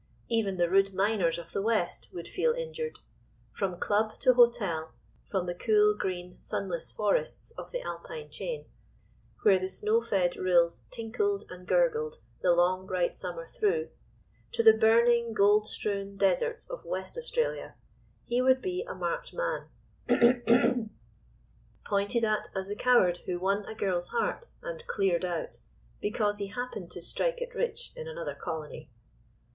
Even 0.29 0.57
the 0.57 0.67
rude 0.67 0.95
miners 0.95 1.37
of 1.37 1.51
the 1.51 1.61
West 1.61 2.09
would 2.11 2.27
feel 2.27 2.53
injured. 2.53 2.97
From 3.51 3.79
club 3.79 4.19
to 4.21 4.33
hotel, 4.33 4.93
from 5.29 5.45
the 5.45 5.53
cool 5.53 5.93
green, 5.95 6.37
sunless 6.39 6.91
forests 6.91 7.51
of 7.51 7.69
the 7.69 7.83
Alpine 7.83 8.31
chain, 8.31 8.65
where 9.43 9.59
the 9.59 9.69
snow 9.69 10.01
fed 10.01 10.35
rills 10.37 10.87
tinkled 10.89 11.43
and 11.51 11.67
gurgled 11.67 12.15
the 12.41 12.51
long, 12.51 12.87
bright 12.87 13.15
summer 13.15 13.45
through, 13.45 13.91
to 14.53 14.63
the 14.63 14.73
burning, 14.73 15.35
gold 15.35 15.67
strewn 15.67 16.17
deserts 16.17 16.67
of 16.67 16.83
West 16.83 17.15
Australia, 17.15 17.75
he 18.25 18.41
would 18.41 18.59
be 18.59 18.81
a 18.89 18.95
marked 18.95 19.35
man, 19.35 19.69
pointed 21.85 22.23
at 22.23 22.47
as 22.55 22.67
the 22.67 22.75
coward 22.75 23.17
who 23.27 23.37
won 23.39 23.63
a 23.67 23.75
girl's 23.75 24.07
heart 24.07 24.47
and 24.63 24.83
"cleared 24.87 25.23
out," 25.23 25.59
because 26.01 26.39
he 26.39 26.47
happened 26.47 26.89
to 26.89 27.03
"strike 27.03 27.39
it 27.39 27.53
rich" 27.53 27.93
in 27.95 28.07
another 28.07 28.33
colony. 28.33 28.89